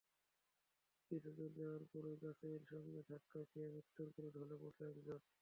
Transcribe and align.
কিছুদূর 1.11 1.51
যাওয়ার 1.57 1.83
পরই 1.91 2.15
গাছের 2.23 2.61
সঙ্গে 2.71 2.99
ধাক্কা 3.09 3.41
খেয়ে 3.49 3.73
মৃত্যুর 3.73 4.07
কোলে 4.13 4.29
ঢলে 4.35 4.55
পড়ল 4.59 4.89
একজন। 4.89 5.19